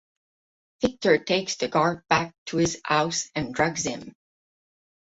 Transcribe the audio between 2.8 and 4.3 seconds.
house and drugs him.